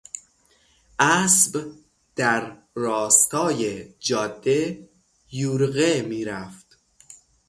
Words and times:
اسب 0.99 1.71
در 2.15 2.57
راستای 2.75 3.93
جاده 3.99 4.89
یورغه 5.31 6.05
رفت. 6.27 6.77